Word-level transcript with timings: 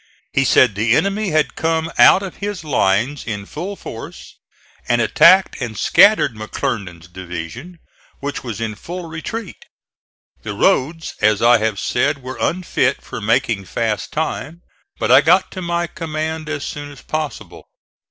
He 0.33 0.45
said 0.45 0.73
the 0.73 0.95
enemy 0.95 1.29
had 1.29 1.53
come 1.53 1.91
out 1.99 2.23
of 2.23 2.37
his 2.37 2.63
lines 2.63 3.23
in 3.23 3.45
full 3.45 3.75
force 3.75 4.39
and 4.87 4.99
attacked 4.99 5.61
and 5.61 5.77
scattered 5.77 6.33
McClernand's 6.33 7.07
division, 7.07 7.77
which 8.19 8.43
was 8.43 8.59
in 8.59 8.73
full 8.73 9.07
retreat. 9.07 9.63
The 10.41 10.55
roads, 10.55 11.13
as 11.21 11.43
I 11.43 11.59
have 11.59 11.79
said, 11.79 12.23
were 12.23 12.39
unfit 12.41 13.03
for 13.03 13.21
making 13.21 13.65
fast 13.65 14.11
time, 14.11 14.63
but 14.97 15.11
I 15.11 15.21
got 15.21 15.51
to 15.51 15.61
my 15.61 15.85
command 15.85 16.49
as 16.49 16.65
soon 16.65 16.91
as 16.91 17.03
possible. 17.03 17.69